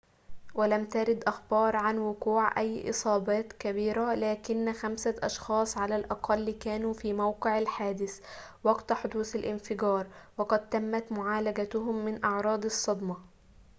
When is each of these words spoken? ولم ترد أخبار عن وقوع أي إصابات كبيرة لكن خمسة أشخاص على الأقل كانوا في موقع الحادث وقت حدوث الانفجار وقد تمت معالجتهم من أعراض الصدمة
ولم 0.55 0.85
ترد 0.85 1.23
أخبار 1.23 1.75
عن 1.75 1.97
وقوع 1.97 2.59
أي 2.59 2.89
إصابات 2.89 3.53
كبيرة 3.53 4.13
لكن 4.13 4.73
خمسة 4.73 5.15
أشخاص 5.23 5.77
على 5.77 5.95
الأقل 5.95 6.51
كانوا 6.51 6.93
في 6.93 7.13
موقع 7.13 7.59
الحادث 7.59 8.21
وقت 8.63 8.93
حدوث 8.93 9.35
الانفجار 9.35 10.07
وقد 10.37 10.69
تمت 10.69 11.11
معالجتهم 11.11 12.05
من 12.05 12.23
أعراض 12.25 12.65
الصدمة 12.65 13.17